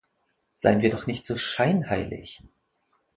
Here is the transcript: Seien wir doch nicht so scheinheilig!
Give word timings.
Seien 0.55 0.81
wir 0.81 0.89
doch 0.89 1.05
nicht 1.05 1.27
so 1.27 1.37
scheinheilig! 1.37 2.41